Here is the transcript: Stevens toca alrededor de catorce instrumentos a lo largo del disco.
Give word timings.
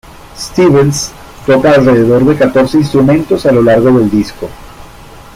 Stevens 0.35 1.11
toca 1.45 1.73
alrededor 1.75 2.25
de 2.25 2.35
catorce 2.35 2.75
instrumentos 2.79 3.45
a 3.45 3.51
lo 3.51 3.61
largo 3.61 3.99
del 3.99 4.09
disco. 4.09 4.49